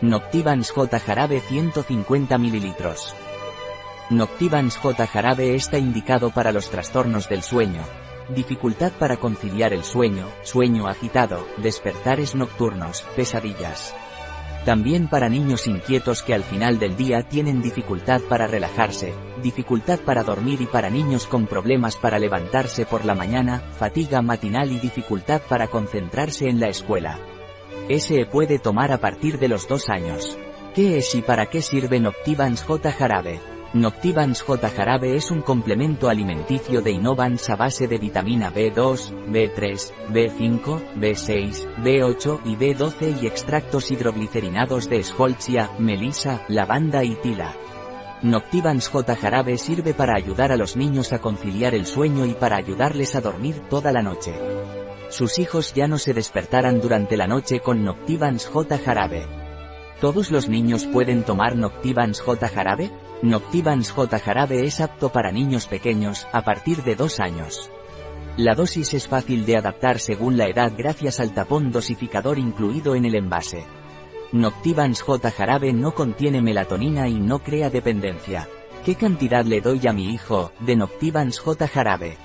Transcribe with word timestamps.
Noctivans 0.00 0.70
J 0.70 1.00
jarabe 1.00 1.40
150 1.40 2.38
ml. 2.38 2.74
Noctivans 4.10 4.76
J 4.76 5.06
jarabe 5.08 5.56
está 5.56 5.76
indicado 5.78 6.30
para 6.30 6.52
los 6.52 6.70
trastornos 6.70 7.28
del 7.28 7.42
sueño. 7.42 7.82
Dificultad 8.28 8.92
para 8.92 9.16
conciliar 9.16 9.72
el 9.72 9.82
sueño, 9.82 10.28
sueño 10.42 10.86
agitado, 10.86 11.44
despertares 11.56 12.36
nocturnos, 12.36 13.02
pesadillas. 13.16 13.92
También 14.64 15.08
para 15.08 15.28
niños 15.28 15.66
inquietos 15.66 16.22
que 16.22 16.34
al 16.34 16.44
final 16.44 16.78
del 16.78 16.96
día 16.96 17.22
tienen 17.22 17.60
dificultad 17.60 18.20
para 18.20 18.46
relajarse, 18.46 19.12
dificultad 19.42 19.98
para 19.98 20.22
dormir 20.22 20.60
y 20.60 20.66
para 20.66 20.90
niños 20.90 21.26
con 21.26 21.48
problemas 21.48 21.96
para 21.96 22.20
levantarse 22.20 22.86
por 22.86 23.04
la 23.04 23.16
mañana, 23.16 23.64
fatiga 23.76 24.22
matinal 24.22 24.70
y 24.70 24.78
dificultad 24.78 25.42
para 25.48 25.66
concentrarse 25.66 26.48
en 26.48 26.60
la 26.60 26.68
escuela. 26.68 27.18
SE 27.88 28.26
puede 28.26 28.58
tomar 28.58 28.92
a 28.92 28.98
partir 28.98 29.38
de 29.38 29.48
los 29.48 29.66
dos 29.66 29.88
años. 29.88 30.38
¿Qué 30.74 30.98
es 30.98 31.14
y 31.14 31.22
para 31.22 31.46
qué 31.46 31.62
sirve 31.62 31.98
Noctivans 32.00 32.62
J 32.62 32.92
jarabe? 32.92 33.40
Noctivans 33.72 34.42
J 34.42 34.68
jarabe 34.68 35.16
es 35.16 35.30
un 35.30 35.40
complemento 35.40 36.08
alimenticio 36.08 36.82
de 36.82 36.90
Innovans 36.90 37.48
a 37.48 37.56
base 37.56 37.88
de 37.88 37.98
vitamina 37.98 38.52
B2, 38.52 39.28
B3, 39.30 39.92
B5, 40.10 40.94
B6, 40.96 41.76
B8 41.82 42.40
y 42.44 42.56
B12 42.56 43.22
y 43.22 43.26
extractos 43.26 43.90
hidroglicerinados 43.90 44.88
de 44.88 45.02
Scholzia, 45.02 45.70
melisa, 45.78 46.44
lavanda 46.48 47.04
y 47.04 47.14
tila. 47.16 47.54
Noctivans 48.22 48.88
J 48.88 49.16
jarabe 49.16 49.56
sirve 49.56 49.94
para 49.94 50.14
ayudar 50.14 50.52
a 50.52 50.56
los 50.56 50.76
niños 50.76 51.12
a 51.12 51.20
conciliar 51.20 51.74
el 51.74 51.86
sueño 51.86 52.26
y 52.26 52.34
para 52.34 52.56
ayudarles 52.56 53.14
a 53.14 53.20
dormir 53.20 53.62
toda 53.70 53.92
la 53.92 54.02
noche. 54.02 54.34
Sus 55.10 55.38
hijos 55.38 55.72
ya 55.74 55.88
no 55.88 55.98
se 55.98 56.12
despertarán 56.12 56.80
durante 56.80 57.16
la 57.16 57.26
noche 57.26 57.60
con 57.60 57.84
Noctivans 57.84 58.46
J 58.46 58.78
jarabe. 58.78 59.26
¿Todos 60.00 60.30
los 60.30 60.48
niños 60.48 60.84
pueden 60.84 61.24
tomar 61.24 61.56
Noctivans 61.56 62.20
J 62.20 62.48
jarabe? 62.48 62.90
Noctivans 63.22 63.90
J 63.90 64.18
jarabe 64.18 64.64
es 64.64 64.80
apto 64.80 65.08
para 65.08 65.32
niños 65.32 65.66
pequeños, 65.66 66.28
a 66.32 66.42
partir 66.42 66.84
de 66.84 66.94
2 66.94 67.20
años. 67.20 67.70
La 68.36 68.54
dosis 68.54 68.94
es 68.94 69.08
fácil 69.08 69.46
de 69.46 69.56
adaptar 69.56 69.98
según 69.98 70.36
la 70.36 70.46
edad 70.46 70.72
gracias 70.76 71.18
al 71.18 71.32
tapón 71.32 71.72
dosificador 71.72 72.38
incluido 72.38 72.94
en 72.94 73.06
el 73.06 73.16
envase. 73.16 73.64
Noctivans 74.30 75.02
J 75.02 75.30
jarabe 75.30 75.72
no 75.72 75.94
contiene 75.94 76.42
melatonina 76.42 77.08
y 77.08 77.14
no 77.14 77.38
crea 77.38 77.70
dependencia. 77.70 78.46
¿Qué 78.84 78.94
cantidad 78.94 79.44
le 79.44 79.62
doy 79.62 79.86
a 79.88 79.92
mi 79.92 80.12
hijo, 80.12 80.52
de 80.60 80.76
Noctivans 80.76 81.40
J 81.40 81.66
jarabe? 81.66 82.18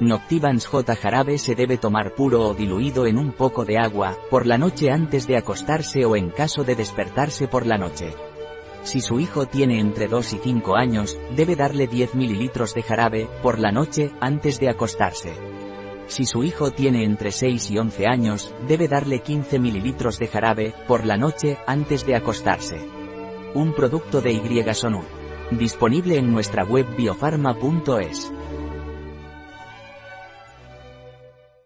Noctivans 0.00 0.66
J 0.66 0.96
jarabe 0.96 1.38
se 1.38 1.54
debe 1.54 1.78
tomar 1.78 2.14
puro 2.14 2.48
o 2.48 2.54
diluido 2.54 3.06
en 3.06 3.16
un 3.16 3.30
poco 3.30 3.64
de 3.64 3.78
agua, 3.78 4.16
por 4.28 4.44
la 4.44 4.58
noche 4.58 4.90
antes 4.90 5.28
de 5.28 5.36
acostarse 5.36 6.04
o 6.04 6.16
en 6.16 6.30
caso 6.30 6.64
de 6.64 6.74
despertarse 6.74 7.46
por 7.46 7.64
la 7.64 7.78
noche. 7.78 8.12
Si 8.82 9.00
su 9.00 9.20
hijo 9.20 9.46
tiene 9.46 9.78
entre 9.78 10.08
2 10.08 10.32
y 10.32 10.38
5 10.38 10.76
años, 10.76 11.16
debe 11.36 11.54
darle 11.54 11.86
10 11.86 12.16
ml 12.16 12.50
de 12.74 12.82
jarabe, 12.82 13.28
por 13.40 13.60
la 13.60 13.70
noche, 13.70 14.10
antes 14.20 14.58
de 14.58 14.68
acostarse. 14.68 15.32
Si 16.08 16.26
su 16.26 16.42
hijo 16.42 16.72
tiene 16.72 17.04
entre 17.04 17.30
6 17.30 17.70
y 17.70 17.78
11 17.78 18.06
años, 18.06 18.54
debe 18.66 18.88
darle 18.88 19.20
15 19.20 19.58
ml 19.58 20.18
de 20.18 20.26
jarabe, 20.26 20.74
por 20.88 21.06
la 21.06 21.16
noche, 21.16 21.56
antes 21.66 22.04
de 22.04 22.16
acostarse. 22.16 22.78
Un 23.54 23.72
producto 23.72 24.20
de 24.20 24.32
Y 24.32 24.64
Disponible 25.56 26.18
en 26.18 26.32
nuestra 26.32 26.64
web 26.64 26.86
biofarma.es. 26.96 28.32